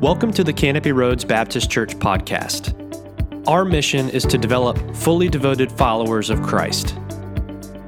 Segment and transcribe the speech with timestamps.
[0.00, 2.74] Welcome to the Canopy Roads Baptist Church podcast.
[3.48, 6.98] Our mission is to develop fully devoted followers of Christ.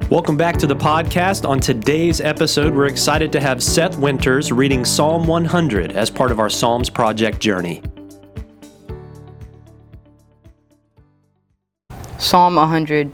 [0.09, 1.47] Welcome back to the podcast.
[1.47, 6.39] On today's episode, we're excited to have Seth Winters reading Psalm 100 as part of
[6.39, 7.83] our Psalms Project journey.
[12.17, 13.13] Psalm 100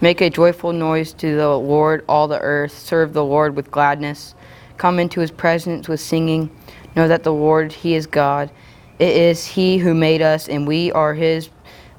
[0.00, 2.78] Make a joyful noise to the Lord, all the earth.
[2.78, 4.36] Serve the Lord with gladness.
[4.76, 6.56] Come into his presence with singing.
[6.96, 8.50] Know that the Lord, he is God.
[8.98, 11.50] It is he who made us, and we are his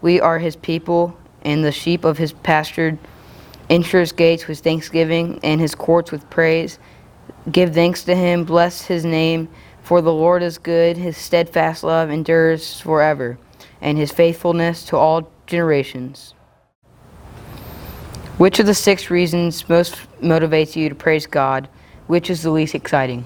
[0.02, 2.98] we are his people and the sheep of his pasture.
[3.70, 6.80] Enter his gates with thanksgiving and his courts with praise.
[7.52, 9.50] Give thanks to him, bless his name,
[9.84, 13.38] for the Lord is good, his steadfast love endures forever,
[13.82, 16.34] and his faithfulness to all generations.
[18.38, 21.68] Which of the six reasons most motivates you to praise God?
[22.08, 23.26] Which is the least exciting?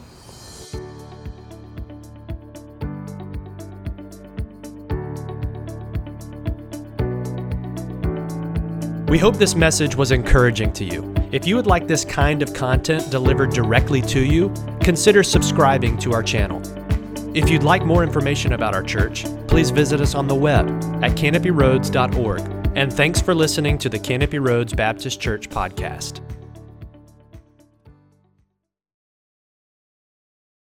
[9.11, 11.13] We hope this message was encouraging to you.
[11.33, 16.13] If you would like this kind of content delivered directly to you, consider subscribing to
[16.13, 16.61] our channel.
[17.35, 20.65] If you'd like more information about our church, please visit us on the web
[21.03, 22.71] at canopyroads.org.
[22.77, 26.21] And thanks for listening to the Canopy Roads Baptist Church podcast.